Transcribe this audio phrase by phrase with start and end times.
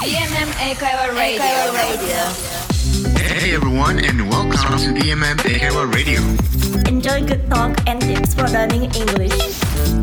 [0.00, 1.42] DMM Ecuador Radio.
[3.20, 6.20] Hey everyone and welcome to DMM Ecuador Radio.
[6.88, 9.36] Enjoy good talk and tips for learning English.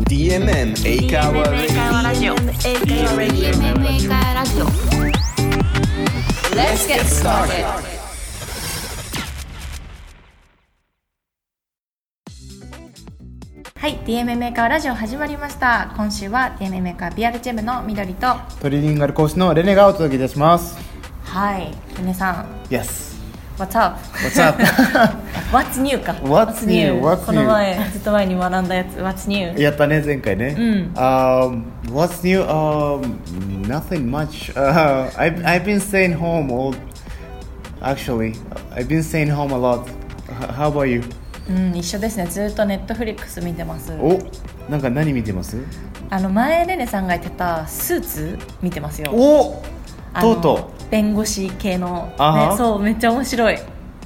[0.06, 2.36] DMM Ecuador Radio.
[2.36, 4.66] DMM Ecuador Radio.
[6.54, 7.97] Let's get started.
[13.78, 15.92] はい、DMM メーカーラジオ始まりました。
[15.96, 20.76] 今週は DMM メーカー PR チームの緑と、トリリンガル講師のレネがお届けいたします。
[21.22, 23.16] はい、皆さん、Yes.
[23.56, 23.98] What's up?
[24.18, 24.60] What's up?
[25.52, 26.12] What's new か。
[26.24, 27.00] What's new?
[27.00, 27.46] What's この new?
[27.46, 29.60] 前、ずっと前に学んだやつ、What's new?
[29.60, 30.56] やったね前回ね。
[30.58, 32.42] うん Um, what's new?
[32.44, 33.16] Um,
[33.62, 34.52] nothing much.
[34.54, 36.74] Uh, I've I've been staying home all.
[37.80, 38.34] Actually,
[38.74, 39.86] I've been staying home a lot.
[40.56, 41.02] How about you?
[41.48, 42.26] うん、一緒ですね。
[42.26, 43.92] ずっとネットフリックス見てます。
[43.92, 44.18] お、
[44.70, 45.56] なんか何見てます？
[46.10, 49.10] あの前レネさんが言ってたスーツ見てますよ。
[49.12, 49.62] お、
[50.12, 53.54] あのとうと弁護士系のあはね、そうめっちゃ面白い。
[53.54, 53.58] う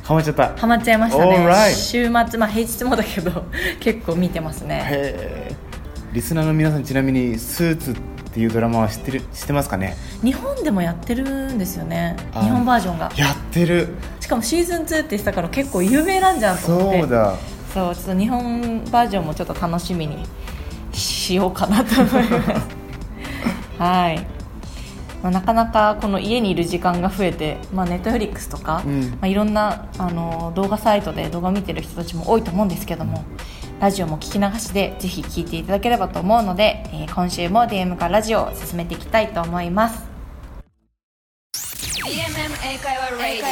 [0.03, 0.57] ハマっちゃった。
[0.57, 1.37] ハマっちゃいましたね。
[1.47, 3.45] Alright 週末まあ平日もだけど
[3.81, 4.85] 結構見てますね。
[4.89, 5.55] へえ。
[6.13, 7.95] リスナーの皆さんちなみにスーツっ
[8.33, 9.97] ていうドラマは知ってる知ってますかね？
[10.23, 12.17] 日本でもやってるんですよね。
[12.35, 13.13] あ日本バージョンが。
[13.17, 13.89] やってる。
[14.21, 17.37] しかもシーズン2って言ってたから結構有名なんじゃんと思ってそうだ。
[17.73, 20.25] そうちょっと日本バージョンもちょっと楽しみに
[20.93, 22.51] しようかなと思います
[23.81, 24.19] はい、
[25.23, 33.25] まあ、なかなかこの家にいる時間が増えて、まあ、ネットフリックスとか、うんまあ、いろんなあの動画サイトで動画見てる人たちも多いと思うんですけども
[33.83, 40.09] ラジオも聞き流しでぜひ聞いていただければと思うので、えー今週も DM からラジオを進めていきたいと思います。
[41.53, 43.43] DMM 英会話 Radio.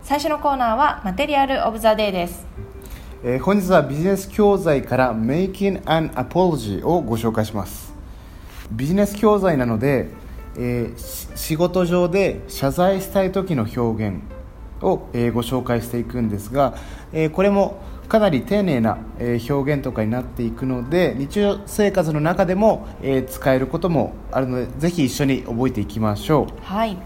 [0.00, 2.46] 最初のコーナーはマテリアル・オブ・ザ・デイです。
[3.24, 7.92] えー本日はビジネス教材から Making an Apology をご紹介します。
[8.70, 10.08] ビジネス教材なので、
[10.58, 14.20] えー仕事上で謝罪したい時の表現
[14.82, 16.74] を、えーご紹介していくんですが、
[17.12, 26.64] えーこれもかなり丁寧な、えー表現とかになっていくので日常生活の中でも、えー使えることもあるのでぜひ一緒に覚えていきましょう。
[26.64, 27.02] はい、ま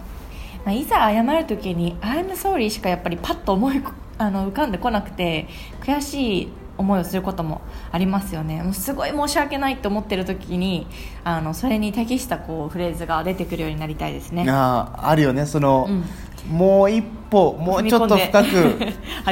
[0.66, 3.82] あ、いざ謝るときに「I'm sorry」しかやっぱりパッと思い
[4.18, 5.48] あの浮かんでこなくて
[5.80, 6.48] 悔しい
[6.80, 7.60] 思いをすることも
[7.92, 8.62] ありますよね。
[8.62, 10.86] もうすごい申し訳ないと思ってる時に
[11.24, 14.46] あのそれに適したこうフレーズが出てくるようになりたいですね。
[14.48, 15.46] あーあるよね。
[15.46, 16.04] その、うん。
[16.48, 18.48] もう一歩もうちょっと深く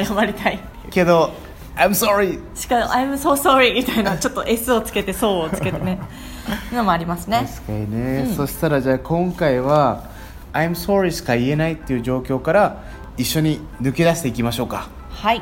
[0.05, 0.59] 謝 りたい。
[0.91, 1.31] けど
[1.75, 5.99] I'm sorry しかも「I'm so sorry」みたいなちょっと S をつけて「そう」をつけてね。
[6.73, 7.47] のもありますね。
[7.47, 8.35] 確かにね、うん。
[8.35, 10.03] そしたらじゃあ今回は
[10.53, 12.83] 「I'm sorry」しか言えないっていう状況から
[13.17, 14.87] 一緒に抜け出していきましょうか。
[15.09, 15.41] はい。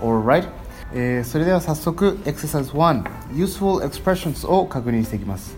[0.00, 0.48] Alright、
[0.93, 3.03] えーそれでは早速 Exercise 1
[3.33, 5.57] Useful Expressions を確認していきます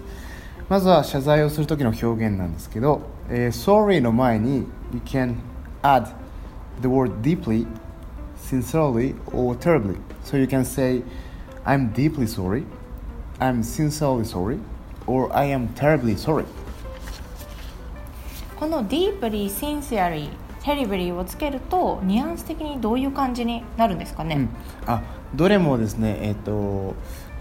[0.70, 5.36] まずは謝罪をする時の表現なんですけど、えー Sorry の前に You can
[5.84, 6.08] add
[6.82, 7.66] the word deeply
[8.38, 11.04] sincerely or terribly so you can say
[11.66, 12.64] I'm deeply sorry
[13.40, 14.60] I'm sincerely sorry
[15.08, 16.46] or I am terribly sorry
[18.62, 20.30] この deeply, sincerely,
[20.62, 24.50] terribly をつけるとニュアンス的にどういう感じになるんですかね、うん、
[24.86, 25.02] あ
[25.37, 26.95] どれもですねえっ、と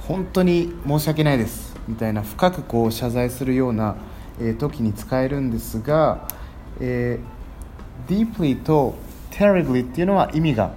[0.08, 3.96] 本当に申し訳ないですみたいな深くこう謝罪するような、
[4.40, 6.28] えー時に使えるんですが、
[6.80, 7.36] えー
[8.08, 8.96] deeply と
[9.32, 10.74] terribly っていうのは意味が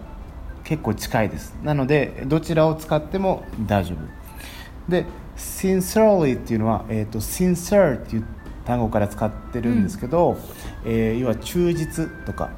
[0.64, 1.54] 結構近いです。
[1.62, 4.90] なのでどちらを使っても大丈夫。
[4.90, 5.04] で
[5.36, 8.24] sincerely っていうのは、えー、と sincere っていう
[8.64, 10.36] 単語から使ってるんですけど、
[10.84, 12.50] えー要は忠実とか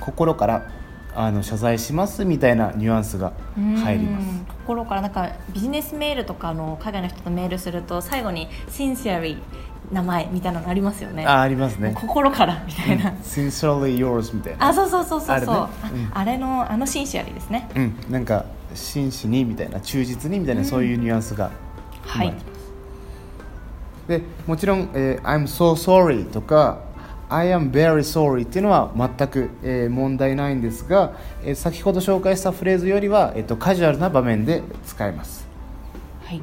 [0.00, 0.70] 心から
[1.16, 4.24] あの謝罪しますみたいなニュアンスが入ります。
[4.24, 4.46] うん。
[4.66, 9.38] 心からなんかビジネスメールとかの海外の人とメールすると最後に sincerely
[9.90, 11.24] 名前みたいなのありますよね。
[11.26, 11.92] あありますね。
[11.94, 14.68] 心からみたいな、sincerely yours みたいな。
[14.68, 15.54] あそうそうそうそうそう。
[15.54, 16.04] ああ,、れね。
[16.12, 16.18] うん。
[16.18, 17.68] あれのあのシンシアリーですね。
[17.74, 17.96] うん。
[18.10, 18.44] なんか
[18.74, 21.50] 真摯にみたいな忠実にみたいな、そういうニュアンスが
[22.02, 22.34] はい。
[24.08, 26.78] でもちろん、えー I'm so sorry とか
[27.28, 31.12] I am very sorry っていうのは全く、えー問題ないんですが、
[31.42, 35.46] えー先ほど紹介したフレーズよりは、えー、とカジュアルな場面で使えます
[36.24, 36.42] はい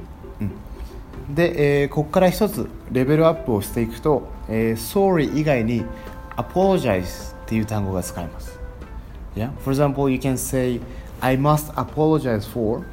[1.33, 5.85] で、えーここから一つレベルアップをしていくと、えー sorry 以外に
[6.35, 8.59] apologize っていう単語が使えます
[9.35, 9.49] Yeah?
[9.61, 10.79] For example, you can say
[11.19, 12.85] I must apologize for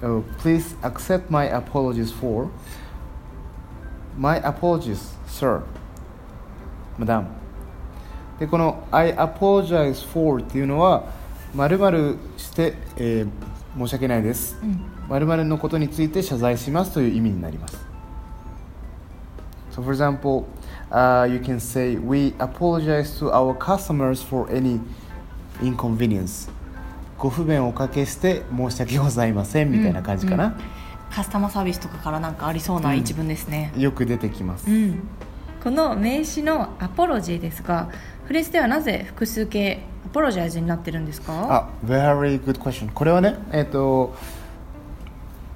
[0.00, 2.48] uh, please accept my apologies for
[4.16, 5.62] my apologies, sir
[6.98, 7.37] madam
[8.38, 11.04] でこの I apologize for っていうのは
[11.54, 13.28] 丸々して、えー
[13.78, 14.58] 申し訳ないです。
[14.62, 14.80] うん。
[15.08, 17.78] 〇〇のことについて謝罪しますという意味になります。
[19.72, 20.44] So for example、
[20.90, 24.80] uh, you can say we apologize to our customers for any
[25.60, 26.50] inconvenience.
[27.16, 30.56] ご不便をおかけして申し訳ございませんみたいな感じかな、
[31.10, 35.08] カスタマーサービスとかからなんかありそうな一文ですね、よく出てきます、うん。
[35.62, 37.90] この名詞のアポロジーですが
[38.28, 41.32] フレーズではなぜ複数形アポロジャイズになってるんですか？
[41.50, 44.14] あ very good question これはねえっ、と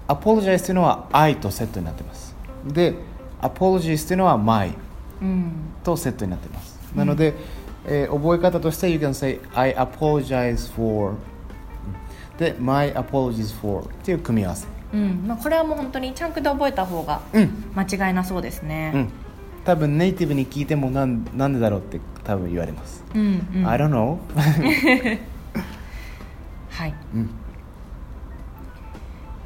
[0.08, 2.34] apologize というのは I とセットになってます。
[2.66, 2.94] で
[3.42, 4.72] apologies というのは my
[5.20, 5.52] うん。
[5.84, 7.34] とセットになってます、なので、
[7.86, 11.14] えー覚え方として you can say I apologize for
[12.38, 14.66] で my apologies for っていう組み合わせ。
[14.94, 15.24] うん。
[15.26, 17.64] まあ、これはもう本当にチャンクで覚えた方がうん。
[17.74, 18.92] 間違いなそうですね。
[18.94, 19.08] うん
[19.64, 23.68] 多分ネイティブに聞いてもなんなんでだろうって多分言われます、うんうん。
[23.68, 24.18] I don't know
[26.70, 27.30] はい、うん。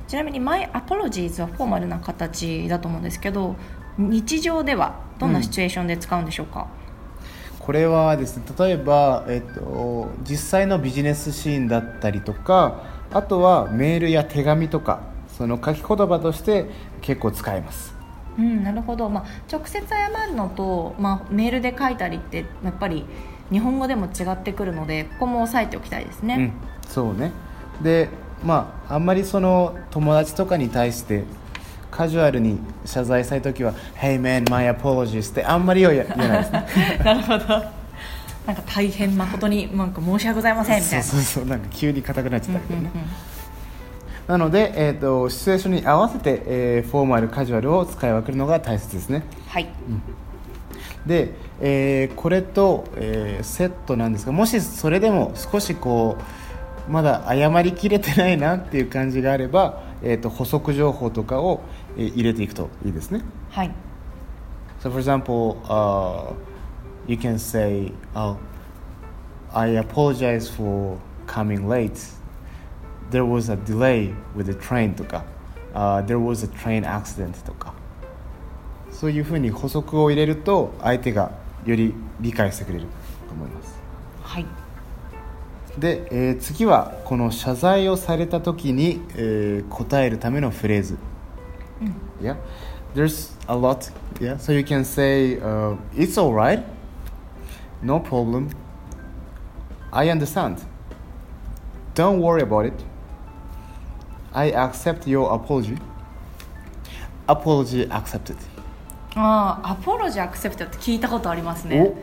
[0.09, 3.57] ちなみに「My apologies」はフォーマルな形だと思うんですけど
[3.99, 6.67] 日常ではどんなシチュエーションで使うんでしょうか、
[7.59, 15.01] これはですね例えば、えっと、実際のビジネスシーンだったりとかあとはメールや手紙とか
[15.37, 16.67] その書き言葉として
[17.01, 17.96] 結構使えます
[18.39, 23.05] うん、なるほど、まあ、直接謝るのと、まあ、メールで書いたりってやっぱり
[23.51, 26.53] 日本語でも違ってくるのでここも押さえておきたいですね、うん、
[26.89, 27.33] そうね。
[27.83, 28.09] で
[28.45, 31.25] まああんまりその友達とかに対して
[31.91, 37.01] カジュアルに謝罪したい時は「Hey man, my apologies」ってあんまり言わ言わないですね。
[37.05, 37.47] なるほど。
[38.47, 41.05] なんか大変誠になんか申し訳ございませんみたいな。
[41.05, 43.36] そうそうそうなんか急に硬くなっちゃったけどね、うんうんうん
[44.27, 49.23] なので、えー、とシチュエーションに合わせて、えーフォーマルカジュアルを使い分けるのが大切ですね。
[49.49, 49.69] はい。
[51.07, 56.17] で、えーこれと、えーセットなんですがもしそれでも少しこ
[56.89, 61.61] うまだ謝りきれてないなっていう感じがあれば、えー、と補足情報とかを、
[61.97, 63.23] えー入れていくといいですね。
[63.51, 63.71] はい。
[64.81, 66.35] So for example、uh,
[67.07, 68.37] you can say、oh,
[69.53, 71.93] I apologize for coming late
[73.11, 75.25] there was a delay with the train とか、
[75.75, 77.75] uh, there was a train accident とか
[78.91, 81.31] そういうふうに補足を入れると相手が
[81.65, 82.87] より理解してくれる
[83.29, 83.79] と思います
[84.23, 84.47] はい
[85.79, 90.97] で、えー次はこの謝罪をされた時に、えー答えるためのフレーズ、
[92.21, 92.37] Yeah
[92.95, 96.63] there's a lot Yeah so you can say、uh, It's alright
[97.83, 98.49] No problem
[99.93, 100.63] I understand
[101.95, 102.73] Don't worry about it
[104.37, 105.79] I accept your apology.
[107.27, 108.37] Apology accepted.
[109.15, 111.95] ああアポロジーアクセプトって聞いたことありますね。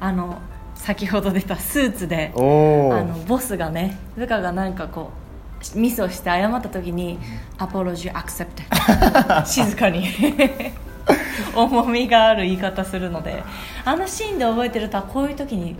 [0.00, 0.38] あの
[0.74, 5.12] 先ほど出たスーツでおあのボスがね部下がなんかこ
[5.76, 7.20] うミスをして謝った時に
[7.58, 8.62] 「アポロジーアクセプト」
[9.46, 10.08] 静かに。
[11.56, 13.42] 重みがある言い方するので。
[13.84, 15.76] あのシーンで覚えてるとあこういう時に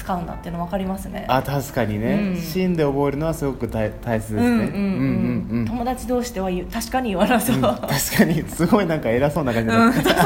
[0.00, 1.26] 使うんだっていうの分かりますね。
[1.28, 2.36] あ確かにね、うん。
[2.36, 4.42] シーンで覚えるのはすごく大大切ですね。
[4.42, 4.70] うんうんうん、うん。
[5.50, 7.62] うんうん友達同士では確かに言わなそう、うん。
[7.62, 9.92] 確かにすごいなんか偉そうな感じうん。
[9.92, 10.18] 確か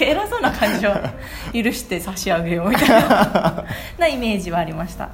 [0.00, 0.92] に偉そうな感じを
[1.64, 3.64] 許して差し上げようみたいな。
[3.98, 5.10] なイメージはありました、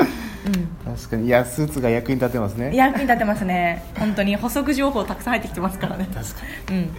[0.46, 1.26] うん、確かに。
[1.26, 2.74] いやスーツが役に立ってますね。
[2.74, 3.84] 役に立ってますね。
[3.98, 6.08] 本当に補足情報たくさん入ってきてますからね。
[6.14, 6.40] 確か
[6.70, 6.76] うん。
[6.80, 6.90] に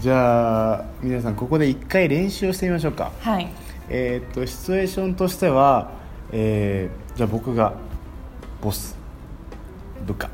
[0.00, 3.12] じゃあ皆さんここで一回練習をしてみましょうか。
[3.20, 3.48] はい。
[3.88, 5.90] えーっとシチュエーションとしては、
[6.32, 7.74] えーじゃあ僕が
[8.62, 8.96] ボス
[10.06, 10.30] 部下。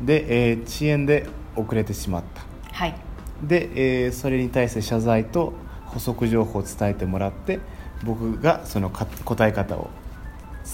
[0.00, 2.42] で、えー遅延で遅れてしまった。
[2.72, 2.94] はい。
[3.42, 5.52] で、えーそれに対して謝罪と
[5.86, 7.60] 補足情報を伝えてもらって
[8.04, 9.90] 僕がそのか答え方を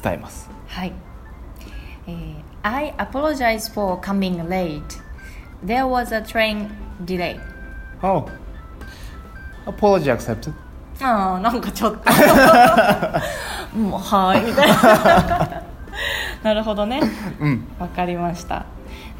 [0.03, 0.49] 伝えます。
[0.69, 0.93] はい、
[2.07, 4.83] えー I apologize for coming late.
[5.65, 6.69] There was a train
[7.05, 7.41] delay.
[8.03, 8.29] Oh.
[9.67, 10.53] Apology accepted
[11.01, 11.99] ああなんかちょっと。
[13.79, 15.63] もうはいみたいな。
[16.43, 17.01] なるほどね。
[17.41, 17.65] うん。
[17.79, 18.65] わかりました。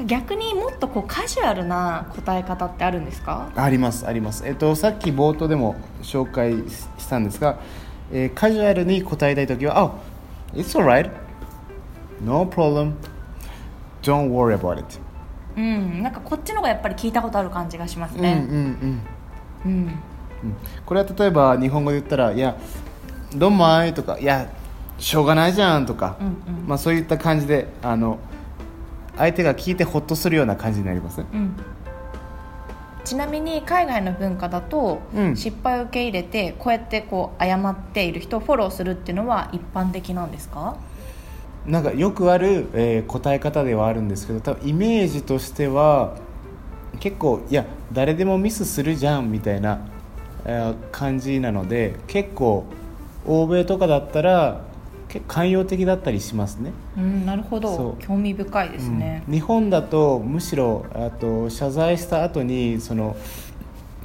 [0.05, 3.49] 逆にもっとこうカジュアルな答え方ってあるんですか？
[3.57, 4.45] ありますあります。
[4.47, 7.57] えっとさっき冒頭でも紹介ししたんですが、
[8.13, 9.91] えーカジュアルに答えたい時は「Oh
[10.55, 11.11] it's alright.
[12.25, 12.95] No problem.
[14.03, 14.99] Don't worry about it.
[15.57, 18.45] うんなんかこっちの方がやっぱり聞いたことある感じがします」ね。
[18.49, 19.03] うんうんうん
[19.67, 19.73] うん。
[19.73, 19.95] うん
[20.87, 22.57] これは例えば日本語で言ったら「いや
[23.35, 24.49] どんまい」とか「いや
[24.99, 26.35] しょうがないじゃん」とか、うんうん。
[26.67, 28.19] まあ、そういった感じであの
[29.17, 31.57] 相手が聞いてホッとするような感じになりますねうん。
[33.05, 35.37] ちなみに海外の文化だと、うん。
[35.37, 40.77] 失敗を受け入れてこうやってこう謝っている人をフォローするっていうのは一般的なんですか？
[41.67, 46.17] なんかよくある、えー答え方ではあるんですけど多分イメージとしては
[47.01, 49.98] 結構いや誰でもミスするじゃんみたいな、えー
[50.93, 52.65] 感じなので結構
[53.27, 54.63] 欧米とかだったら
[55.09, 56.73] 結構寛容的だったりしますね。
[56.97, 58.03] うんなるほそどう。
[58.03, 59.35] 興味深いですね、うん。
[59.35, 63.17] 日本だとむしろあと謝罪した後にその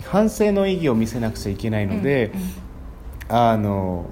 [0.05, 2.31] 反省の意義を見せなくちゃいけないので、
[3.29, 4.05] あの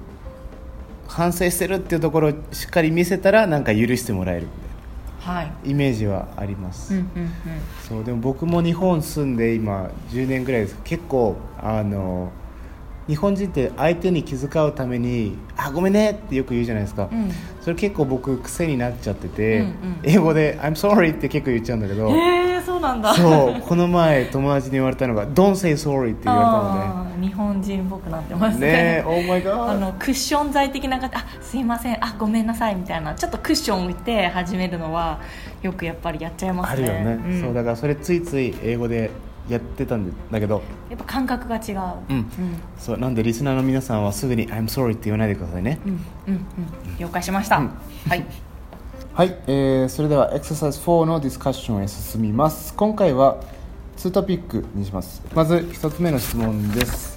[1.08, 4.48] 反省してるっていうところをしっかり見せたらなんか許してもらえる
[5.64, 7.30] イメージはあります、うんうんうん。
[7.88, 10.78] そうでも僕も日本住んで今10年ぐらいです。
[10.84, 12.32] 結構あの
[13.08, 17.32] 日本人って相手に気遣うために「あごめんね」ってよく言うじゃないですか、うん。
[17.62, 19.74] それ結構僕癖になっちゃってて、うんうん。
[20.04, 23.14] 英語で「I'm sorry」って結構言っちゃうんだけどへえそうなんだ。
[23.14, 28.74] そうこの前友達に言われたのが「Don't say sorry」って言われたのあー日本人っぽくなってますでね。
[28.74, 31.16] ねえ Oh my あのクッション材的な感じ。
[31.16, 32.04] あすいません。
[32.04, 33.14] あごめんなさいみたいな。
[33.16, 35.20] ちょっとクッション置いて始めるのは
[35.62, 36.90] よくやっぱりやっちゃいますね。
[36.90, 37.42] あるよね、ん。
[37.42, 39.12] そうだからそれついつい英語で
[39.50, 40.62] やってたんだけど。
[40.90, 41.78] やっぱ感覚が違う。
[42.10, 42.16] うん。
[42.18, 42.28] うん。
[42.78, 45.80] そうなんでリスナーの皆さんはすぐに「I'm sorry」って言わないでくださいね。
[45.86, 45.92] うん。
[45.92, 46.34] うん。
[46.34, 46.46] うん。
[46.98, 47.72] 了解しました、うん。
[48.08, 48.26] はい
[49.15, 53.43] はい、えーそれではエクササイズ4のディスカッションへ進みます今回は
[53.97, 57.17] 2トピックにしますまず1つ目の質問です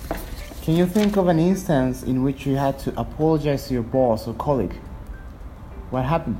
[0.63, 4.29] Can you think of an instance in which you had to apologize to your boss
[4.29, 4.75] or colleague?
[5.91, 6.37] What happened?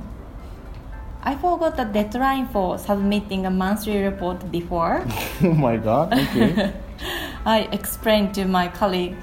[1.22, 5.04] I forgot the deadline for submitting a monthly report before
[5.42, 6.72] oh my god, okay.
[7.44, 9.16] I explained to my colleague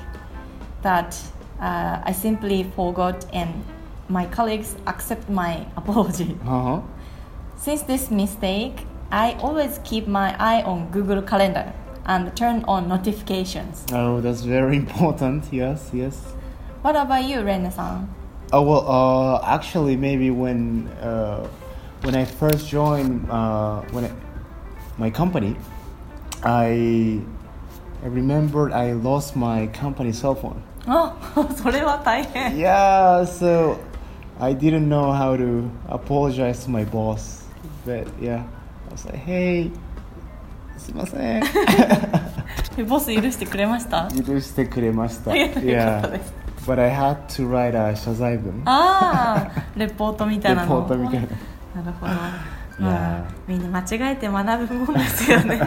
[0.83, 1.17] that
[1.59, 3.63] uh, I simply forgot and
[4.11, 6.37] my colleagues accept my apology.
[6.45, 6.81] uh-huh.
[7.57, 11.73] Since this mistake, I always keep my eye on Google Calendar
[12.05, 13.85] and turn on notifications.
[13.91, 15.45] Oh, that's very important.
[15.51, 16.33] Yes, yes.
[16.81, 18.07] What about you, Rene-san?
[18.53, 21.45] Oh well, uh, actually, maybe when uh,
[22.03, 24.11] when I first joined uh, when I,
[24.97, 25.57] my company,
[26.43, 27.19] I
[28.03, 30.61] I remembered I lost my company cell phone.
[30.85, 31.13] あ、
[31.61, 32.55] それは大変。
[32.55, 33.77] Yeah, so
[34.42, 37.44] I didn't know how to apologize to my boss.
[37.86, 39.70] But yeah, I was like, hey,
[40.76, 41.42] すいません。
[42.88, 44.08] ボス許してくれました？
[44.10, 45.30] 許してくれました。
[45.36, 46.34] よかった Yeah, です。
[46.66, 48.62] but I had to write a 謝罪文。
[48.64, 50.86] ああ、レポートみたいなレポの？
[50.86, 51.26] ートみたいな。
[51.82, 52.12] なるほど。
[52.80, 55.60] いまあや、みんな間違えて学ぶもんですよね。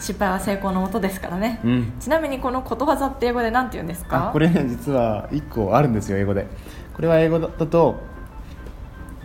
[0.00, 1.60] 失敗は成功のもとですからね。
[1.64, 1.92] うん。
[2.00, 4.28] ちなみにこのことわざって英語で何て言うんですか？
[4.28, 6.46] あこれね実は1個あるんですよ英語で
[6.94, 8.00] これは英語だと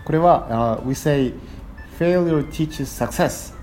[0.05, 1.33] これはあ We say
[1.97, 3.53] failure teaches success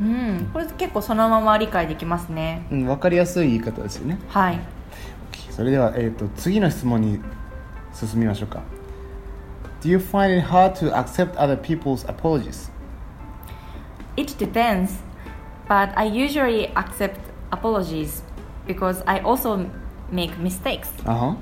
[0.00, 2.66] うん、これ結構そのまま理解できますね。
[2.70, 4.58] うん、分かりやすい言い方ですよねはい。
[5.50, 7.20] それでは、えー、と次の質問に
[7.92, 8.62] 進みましょうか
[9.82, 12.70] Do you find it hard to accept other people's apologies?
[14.16, 15.02] It depends,
[15.68, 18.22] but I usually accept apologies
[18.66, 19.66] because I also
[20.10, 20.90] make mistakes.
[21.06, 21.34] Uh-huh.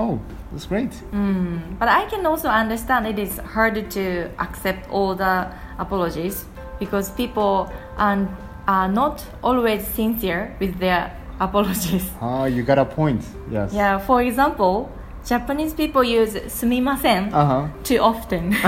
[0.00, 0.18] Oh,
[0.52, 0.90] that's great.
[1.12, 5.34] Mm, but I can also understand it is hard to accept all the
[5.78, 6.44] apologies
[6.78, 8.18] because people are,
[8.66, 12.06] are not always sincere with their apologies.
[12.20, 13.22] Ah, you got a point.
[13.50, 13.72] Yes.
[13.74, 14.88] Yeah, for example,
[15.26, 17.68] Japanese people use sumimasen Uh-huh.
[17.84, 18.54] too often.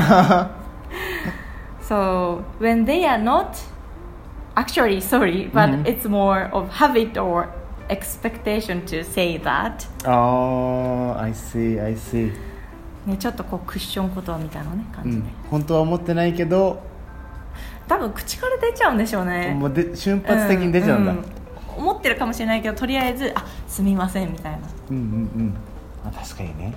[1.80, 3.58] so when they are not
[4.56, 5.86] actually sorry, but Mhm.
[5.86, 7.48] it's more of habit or
[7.88, 9.86] expectation to say that.
[10.06, 12.32] Oh, I see, I see.
[13.06, 16.80] ね、ちょっとこうクッション言葉みたいなね感じで、うん、本当は思ってないけど、
[17.88, 21.12] 多分口から出ちゃうんでしょうねもうで瞬発的に出ちゃうんだ。
[21.12, 21.16] う
[21.76, 25.06] 思ってるかもしれないけどとりあえずあすみませんみたいなうんうんう
[25.42, 25.54] ん。
[26.04, 26.74] あ確かにね。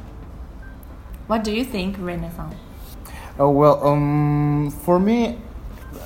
[1.27, 2.53] What do you think, Rene さん
[3.37, 5.37] Oh well, um, for me,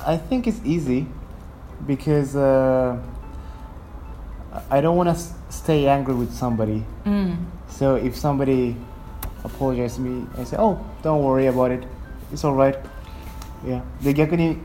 [0.04, 1.06] I think it's easy
[1.86, 2.96] because uh,
[4.69, 5.15] I don't want to
[5.49, 6.83] stay angry with somebody.
[7.05, 7.37] うん
[7.69, 8.75] So if somebody
[9.43, 11.85] apologizes to me, I say, "Oh, don't worry about it.
[12.31, 12.77] It's all right."
[13.65, 13.81] Yeah.
[14.03, 14.57] で逆に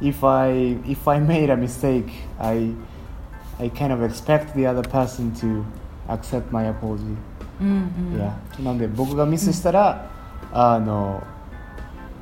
[0.00, 2.06] if I if I made a mistake,
[2.38, 2.72] I
[3.60, 5.64] I kind of expect the other person to
[6.08, 7.16] accept my apology.
[7.60, 10.08] うんうんいやなんで僕がミスしたら、
[10.52, 11.22] あの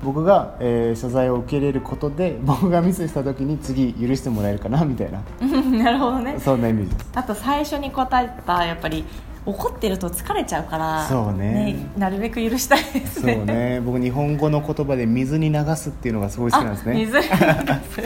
[0.04, 5.22] 僕が、えー謝罪を受け入れることで 僕がミスした時に次許してもらえるかなみたいな。
[5.84, 6.36] なるほどね。
[6.40, 6.96] そんなイメージ。
[6.96, 9.04] ですあと最初に答えたやっぱり
[9.46, 11.88] 怒ってると疲れちゃうからそうね。
[11.98, 13.46] なるべく許したいですそうね。
[13.46, 16.94] ね僕日本語の言葉で水に流すっていうのがすごい好きなんですね。
[16.94, 17.18] あ水。
[17.20, 17.30] に流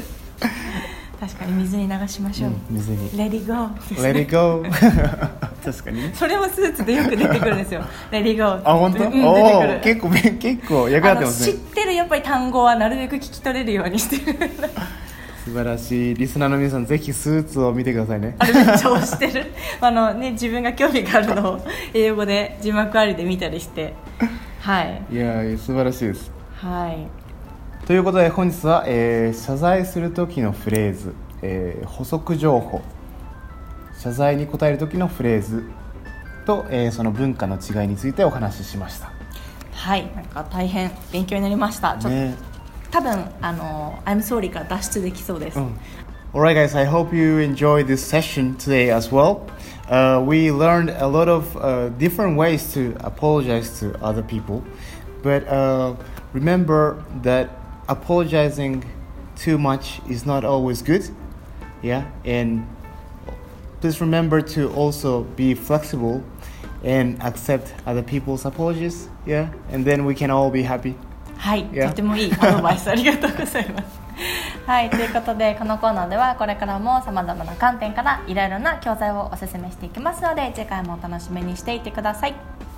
[0.04, 0.26] す
[1.20, 3.10] 確かに水に流しましょう、うん水に。
[3.12, 4.64] Let it go です Let ね it go
[5.66, 6.12] 確かにね。
[6.14, 7.82] それもスーツでよく出てくるんですよ。
[8.12, 8.70] レディーゴー。
[8.70, 14.40] あ本当、うん、出てくおおる結構め結構役立ってますあの知っねてるやっぱり単語はなるべく聞き取れるようにしてる。
[15.46, 16.16] 素晴らしい。
[16.16, 18.36] リスナーの皆さんぜひスーツを見てくださいね。
[18.40, 19.52] あれめっちゃ押してる。
[19.80, 21.60] あのね自分が興味があるのを
[21.94, 23.94] 英語で字幕ありで見たりして。
[24.62, 25.02] はい。
[25.12, 26.32] いやー素晴らしいです。
[26.56, 27.08] はい。
[27.86, 32.82] ということで本日は、えー謝罪する時のフレーズ、えー補足情報
[34.06, 35.64] 謝罪に答える時のフレーズ
[36.46, 39.12] と、えーその文化の違いについてお話ししました
[39.72, 42.36] はいなんか大変勉強になりましたね
[42.92, 45.60] 多分あの「I'm sorry」から脱出できそうです、
[46.34, 49.40] Alright, guys, I hope you enjoyed this session today as well.
[49.90, 54.62] Uh, we learned a lot of uh, different ways to apologize to other people,
[55.24, 55.96] but uh,
[56.34, 57.50] remember that
[57.88, 58.84] apologizing
[59.36, 61.10] too much is not always good.
[61.82, 62.68] Yeah, and
[63.82, 66.22] please remember to also be flexible
[66.84, 69.10] and accept other people's apologies.
[69.26, 70.96] Yeah, and then we can all be happy.
[71.38, 71.90] はい、Yeah.
[71.90, 74.00] とてもいいアドバイスありがとうございます。
[74.66, 82.75] はい、ということでこのコーナーではこれからもさまざまな観点からいろいろな教材をおすすめしていきますので次回もお楽しみにしていてください。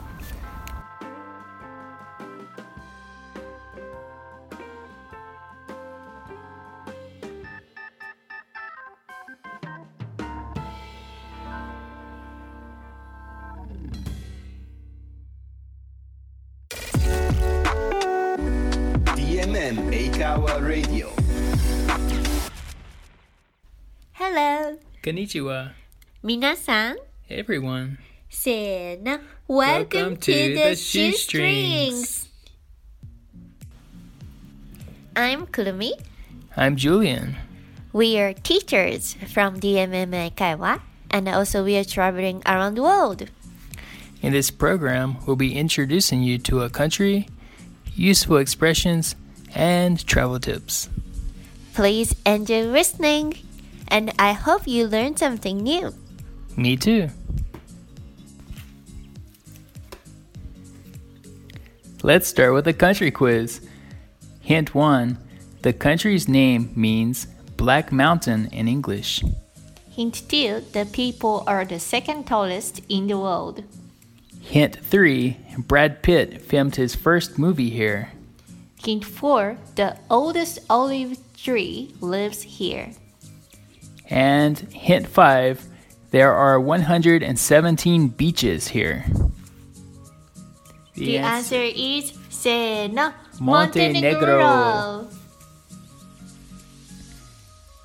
[19.68, 21.12] FM Eikawa Radio.
[24.14, 24.78] Hello.
[25.04, 25.72] Konnichiwa.
[26.24, 26.96] Minasan.
[27.30, 27.98] Everyone.
[28.30, 29.04] Sen.
[29.04, 32.30] Welcome, Welcome to, to, the, the Shoestrings.
[35.18, 35.96] I'm Kumi.
[36.56, 37.36] I'm Julian.
[37.92, 40.80] We are teachers from DMMA Kaiwa,
[41.12, 43.28] and also we are traveling around the world.
[44.22, 47.28] In this program, we'll be introducing you to a country,
[47.98, 49.18] useful expressions,
[49.58, 50.88] and travel tips.
[51.74, 53.34] Please enjoy listening,
[53.88, 55.94] and I hope you learn something new.
[56.56, 57.10] Me too.
[62.04, 63.62] Let's start with a country quiz.
[64.42, 65.18] Hint 1
[65.64, 67.26] The country's name means
[67.58, 69.24] Black Mountain in English.
[69.90, 73.64] Hint 2 The people are the second tallest in the world.
[74.40, 78.12] Hint 3 Brad Pitt filmed his first movie here.
[78.84, 82.92] Hint 4 The oldest olive tree lives here.
[84.10, 85.66] And hint 5
[86.12, 89.06] There are 117 beaches here.
[90.96, 95.08] The answer is せーの Montenegro.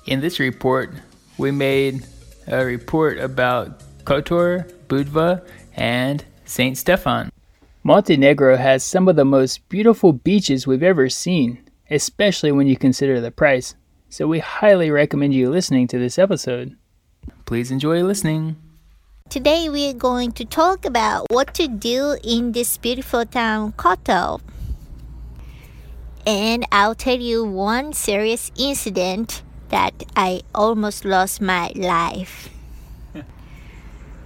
[0.05, 0.91] In this report,
[1.37, 2.05] we made
[2.47, 5.41] a report about Kotor, Budva,
[5.75, 6.77] and St.
[6.77, 7.32] Stefan.
[7.85, 11.59] Montenegro has some of the most beautiful beaches we've ever seen,
[11.91, 13.75] especially when you consider the price.
[14.07, 16.77] So we highly recommend you listening to this episode.
[17.43, 18.55] Please enjoy listening.
[19.27, 24.39] Today we are going to talk about what to do in this beautiful town, Koto.
[26.25, 32.47] And I'll tell you one serious incident that I almost lost my life.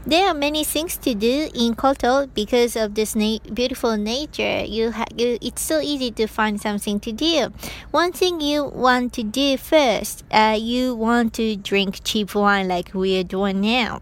[0.08, 4.64] There are many things to do in Koto because of this na- beautiful nature.
[4.64, 7.52] You, ha- you, it's so easy to find something to do.
[7.92, 12.94] One thing you want to do first, uh, you want to drink cheap wine like
[12.94, 14.00] we are doing now.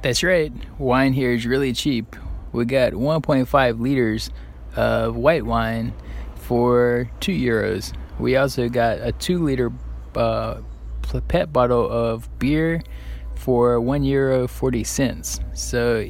[0.00, 0.50] That's right.
[0.78, 2.16] Wine here is really cheap.
[2.52, 4.30] We got 1.5 liters
[4.76, 5.92] of white wine
[6.36, 7.92] for 2 euros.
[8.18, 9.70] We also got a 2 liter
[10.16, 10.62] uh,
[11.28, 12.82] pet bottle of beer
[13.40, 15.40] for 1 euro 40 cents.
[15.54, 16.06] So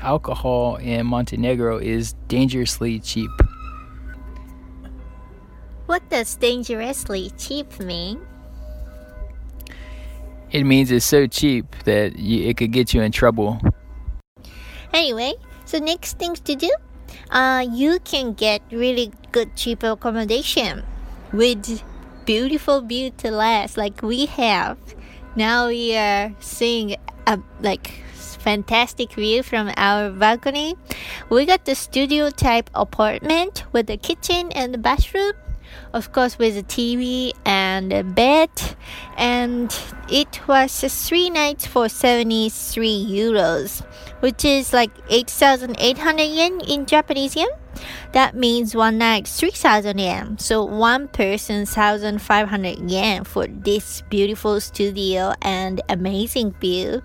[0.00, 3.30] alcohol in Montenegro is dangerously cheap.
[5.84, 8.20] What does dangerously cheap mean?
[10.50, 13.60] It means it's so cheap that you, it could get you in trouble.
[14.92, 15.34] Anyway,
[15.66, 16.70] so next things to do,
[17.30, 20.82] uh, you can get really good cheap accommodation
[21.32, 21.82] with
[22.24, 24.78] beautiful view to last like we have.
[25.36, 28.02] Now we are seeing a like
[28.40, 30.74] fantastic view from our balcony.
[31.28, 35.32] We got the studio type apartment with the kitchen and the bathroom.
[35.92, 38.50] Of course, with a TV and a bed,
[39.16, 39.70] and
[40.10, 43.86] it was three nights for 73 euros,
[44.18, 47.59] which is like 8,800 yen in Japanese yen.
[48.12, 50.38] That means one night 3,000 yen.
[50.38, 57.02] So one person 1,500 yen for this beautiful studio and amazing view.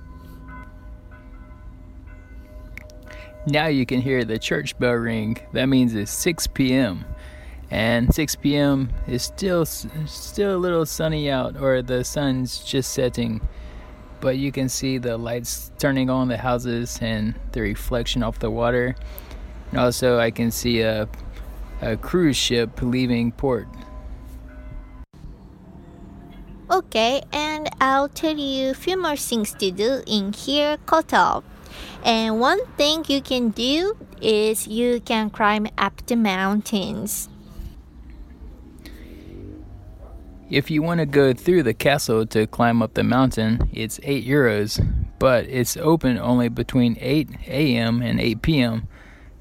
[3.47, 5.37] now you can hear the church bell ring.
[5.53, 7.05] That means it's 6 p.m.
[7.71, 8.89] And 6 p.m.
[9.07, 13.41] is still still a little sunny out, or the sun's just setting.
[14.21, 18.49] But you can see the lights turning on the houses and the reflection off the
[18.49, 18.95] water.
[19.75, 21.09] And also, I can see a
[21.81, 23.67] a cruise ship leaving port.
[26.71, 31.43] Okay, and I'll tell you a few more things to do in here, Koto.
[32.05, 37.27] And one thing you can do is you can climb up the mountains.
[40.49, 44.25] If you want to go through the castle to climb up the mountain, it's 8
[44.25, 44.79] euros,
[45.19, 48.01] but it's open only between 8 a.m.
[48.01, 48.87] and 8 p.m.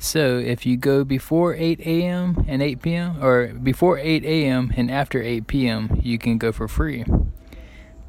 [0.04, 2.44] So if you go before 8 a.m.
[2.46, 4.70] and 8 p.m., or before 8 a.m.
[4.76, 7.06] and after 8 p.m., you can go for free.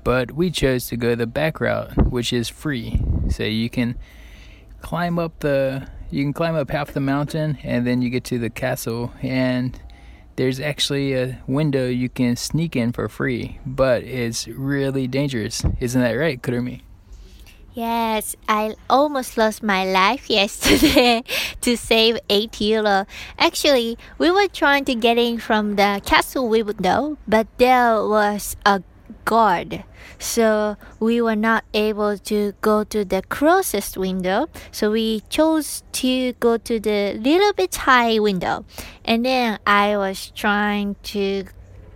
[0.03, 3.01] But we chose to go the back route, which is free.
[3.29, 3.95] So you can
[4.81, 8.39] climb up the you can climb up half the mountain and then you get to
[8.39, 9.79] the castle and
[10.35, 15.63] there's actually a window you can sneak in for free, but it's really dangerous.
[15.79, 16.81] Isn't that right, Kurumi?
[17.75, 21.23] Yes, I almost lost my life yesterday
[21.59, 23.05] to save 8 euro.
[23.37, 28.81] Actually, we were trying to get in from the castle window, but there was a
[29.25, 29.83] guard.
[30.19, 34.47] So we were not able to go to the closest window.
[34.71, 38.63] So we chose to go to the little bit high window.
[39.03, 41.43] And then I was trying to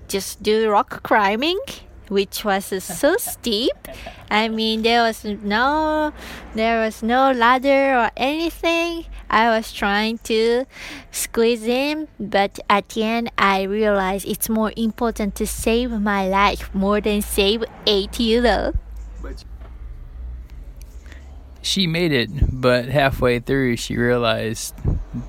[0.10, 1.62] just do rock climbing
[2.10, 3.88] which was so steep.
[4.30, 6.14] I mean, there was no,
[6.54, 9.06] there was no ladder or anything.
[9.30, 10.66] I was trying to
[11.12, 16.74] squeeze in, but at the end, I realized it's more important to save my life
[16.74, 18.74] more than save eight euro.
[21.62, 24.74] She made it, but halfway through, she realized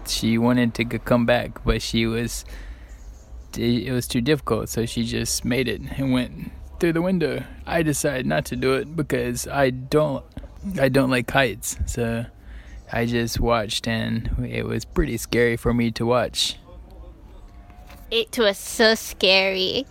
[0.06, 2.44] she wanted to come back, but she was
[3.58, 7.44] it was too difficult, so she just made it and went through the window.
[7.66, 10.24] I decided not to do it because I don't
[10.80, 11.76] I don't like heights.
[11.86, 12.26] So
[12.92, 16.56] I just watched and it was pretty scary for me to watch.
[18.10, 19.86] It was so scary.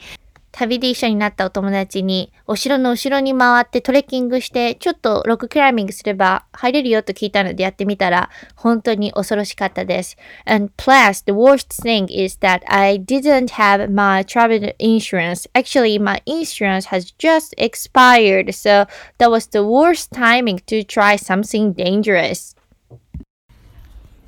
[0.55, 10.16] 旅で一緒になったお友達に、お城の後ろに回ってトレッキングして、ちょっとロッククライミングすれば入れるよと聞いたのでやってみたら、本当に恐ろしかったです。
[10.46, 15.48] And plus, the worst thing is that I didn't have my travel insurance.
[15.55, 18.87] Actually, my insurance has just expired, so
[19.18, 22.55] that was the worst timing to try something dangerous.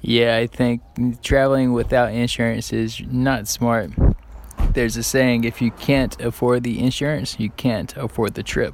[0.02, 0.82] Yeah, I think
[1.22, 3.90] traveling without insurance is not smart.
[4.73, 8.73] There's a saying if you can't afford the insurance, you can't afford the trip.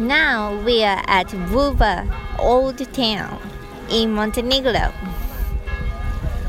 [0.00, 3.40] Now we are at Vuva Old Town
[3.90, 4.92] in Montenegro.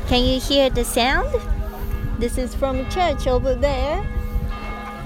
[0.08, 1.32] Can you hear the sound?
[2.18, 4.04] This is from church over there.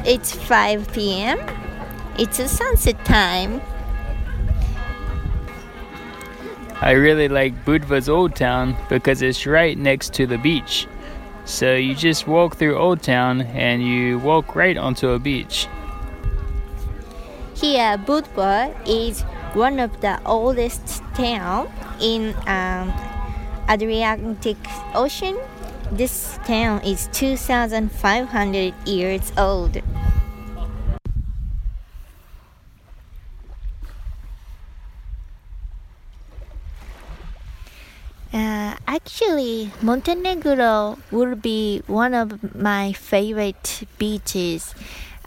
[0.07, 1.39] It's 5 p.m.
[2.19, 3.61] It's a sunset time.
[6.83, 10.87] I really like Budva's Old Town because it's right next to the beach.
[11.45, 15.69] So you just walk through Old Town and you walk right onto a beach.
[17.55, 19.21] Here, Budva is
[19.53, 21.69] one of the oldest towns
[22.01, 22.91] in um,
[23.69, 24.57] Adriatic
[24.95, 25.39] Ocean.
[25.93, 29.83] This town is 2,500 years old.
[38.33, 44.75] Uh, actually, Montenegro would be one of my favorite beaches.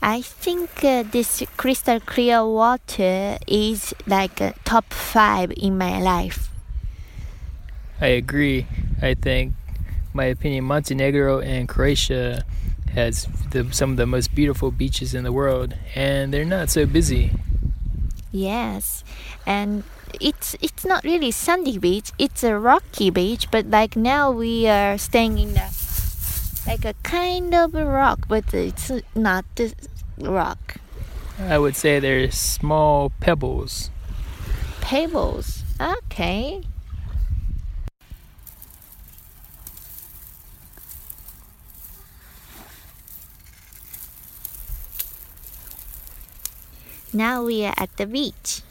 [0.02, 6.50] I think uh, this crystal clear water is like a top five in my life.
[8.02, 8.68] I agree.
[9.02, 9.54] I think,
[10.14, 12.44] my opinion, Montenegro and Croatia
[12.94, 16.86] has the, some of the most beautiful beaches in the world, and they're not so
[16.86, 17.32] busy.
[18.32, 19.04] Yes,
[19.46, 19.84] and
[20.20, 24.98] it's it's not really sandy beach it's a rocky beach but like now we are
[24.98, 25.70] staying in a
[26.66, 29.74] like a kind of a rock but it's not the
[30.18, 30.76] rock.
[31.40, 33.90] I would say they're small pebbles.
[34.82, 36.62] Pebbles okay.
[47.12, 48.62] Now we are at the beach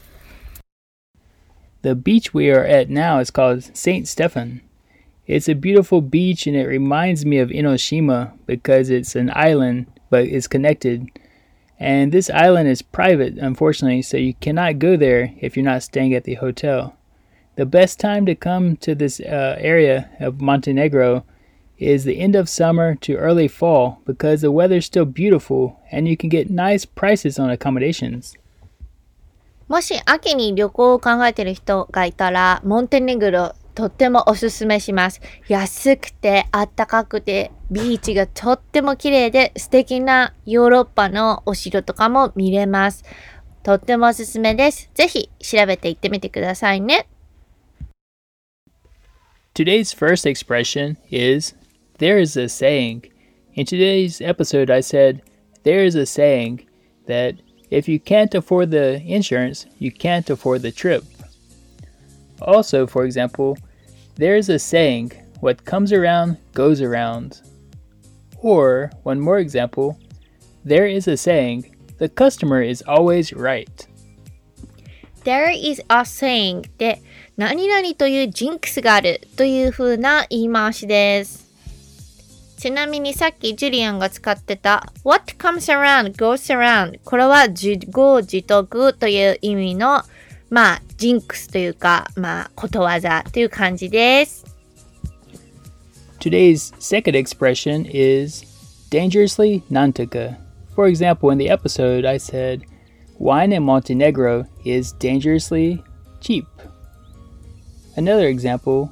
[1.83, 4.07] the beach we are at now is called St.
[4.07, 4.61] Stephen.
[5.27, 10.25] It's a beautiful beach and it reminds me of Enoshima because it's an island but
[10.25, 11.07] it's connected.
[11.79, 16.13] And this island is private, unfortunately, so you cannot go there if you're not staying
[16.13, 16.95] at the hotel.
[17.55, 21.25] The best time to come to this uh, area of Montenegro
[21.77, 26.15] is the end of summer to early fall because the weather's still beautiful and you
[26.15, 28.35] can get nice prices on accommodations.
[29.67, 35.21] もし秋に旅行を考えている人がいたら、モンテネグロとってもおすすめします。
[35.47, 43.03] 安くてあったかくて、ビーチがとっても綺麗で素敵なヨーロッパのお城とかも見れます。
[43.63, 44.91] とってもおすすめです。
[44.93, 47.07] ぜひ調べて行ってみてくださいね。
[49.55, 51.55] Today's first expression is
[51.99, 53.09] there is a saying.
[53.55, 55.21] In today's episode, I said
[55.63, 56.65] there is a saying
[57.07, 57.37] that
[57.72, 61.04] if you can't afford the insurance, you can't afford the trip.
[62.40, 63.56] Also, for example,
[64.16, 67.42] there is a saying what comes around goes around.
[68.40, 69.98] Or, one more example,
[70.64, 73.86] there is a saying the customer is always right.
[75.24, 77.02] There is a saying で、
[77.36, 81.41] 何々というジンクスがあるという風な言い回しです。
[82.57, 90.03] ちなみにさっきジュリアンが使ってた What comes around goes around これは自業自得という意味の
[90.49, 94.45] まあジンクスというかまあことわざという感じです。
[96.19, 98.45] Today's second expression is
[98.89, 100.37] dangerously nantuka.
[100.73, 102.63] For example, in the episode, I said,
[103.19, 105.83] wine in Montenegro is dangerously
[106.21, 106.45] cheap.
[107.97, 108.89] Another example,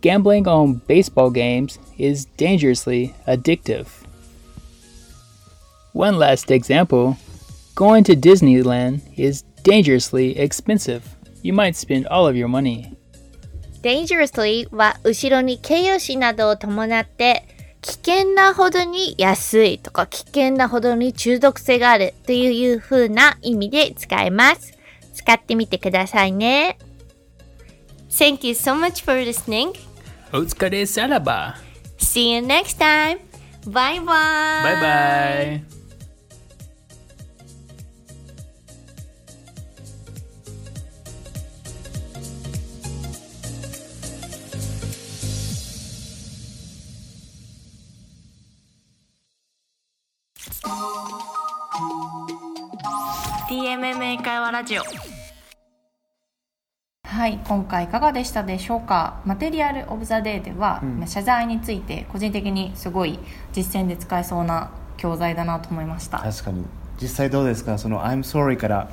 [0.00, 3.86] gambling on baseball games is dangerously addictive.
[5.92, 7.16] One last example,
[7.74, 11.02] going to Disneyland is dangerously expensive.
[11.42, 12.94] You might spend all of your money.
[13.84, 17.46] dangerously は後ろに形容詞などを伴って
[17.82, 24.72] 危険なほどに安いとか危険なほどに中毒性があるという風な意味で使えます。
[25.12, 26.78] 使ってみてくださいね。
[28.08, 29.74] Thank you so much for listening.
[30.31, 31.55] Otsukare saraba.
[31.97, 33.19] See you next time.
[33.65, 34.63] Bye bye.
[34.63, 35.79] Bye bye.
[54.29, 54.83] 会話ラジオ
[57.19, 59.19] はい今回いかがでしたでしょうか？
[59.25, 63.19] マテリアル・オブ・ザ・デーでは、まあ謝罪について個人的にすごい
[63.51, 66.19] 実践で使えそうな教材だなと思いました。
[66.19, 66.63] 確かに。
[67.01, 67.77] 実際どうですか？
[67.77, 68.87] その「I'm sorry」から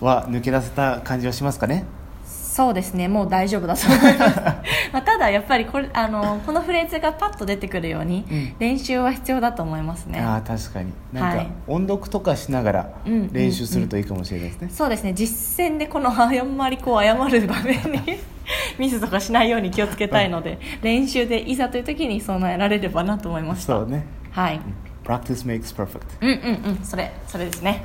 [0.00, 1.84] は抜け出せた感じはしますかね？
[2.26, 3.06] そうですね。
[3.06, 4.40] もう大丈夫だと思います
[4.92, 8.54] まあただやっぱりこれあのこのフレーズがパッと出てくるように、うん。
[8.58, 10.20] 練習は必要だと思いますね。
[10.20, 10.92] ああ確かに。
[11.12, 11.50] なんか、はい。
[11.66, 15.14] 音読とかしながらうん練習するといいかもしれないですね、そうですね。
[15.14, 18.18] 実践でこのあんまりこう謝る場面に
[18.78, 23.74] ミスとかしないように気をつけたいので練習でいざという時に備えられればなと思いました。
[23.74, 24.06] そうね。
[24.30, 24.60] はい。
[25.04, 26.84] Practice makes perfect うんうんうん。
[26.84, 27.84] それそれですね。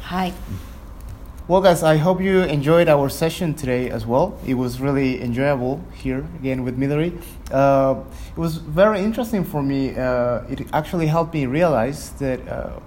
[0.00, 0.32] はい
[1.48, 4.38] Well, guys, I hope you enjoyed our session today as well.
[4.46, 7.20] It was really enjoyable here again with Midori.
[7.50, 9.90] Uh, it was very interesting for me.
[9.90, 12.78] Uh, it actually helped me realize that uh,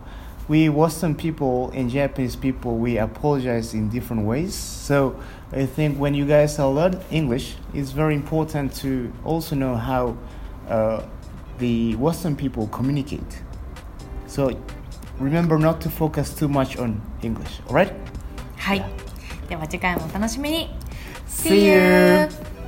[0.47, 4.55] we Western people and Japanese people we apologize in different ways.
[4.55, 5.19] So
[5.51, 10.17] I think when you guys are learn English, it's very important to also know how
[10.69, 11.03] uh,
[11.57, 13.41] the Western people communicate.
[14.27, 14.57] So
[15.19, 17.59] remember not to focus too much on English.
[17.67, 17.91] All right.
[18.65, 18.84] はい。
[19.47, 20.69] では次回もお楽しみに。
[21.28, 22.64] See you!